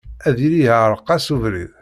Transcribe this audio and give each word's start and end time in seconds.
Ad 0.27 0.37
yili 0.41 0.61
iɛreq-as 0.65 1.25
ubrid. 1.35 1.71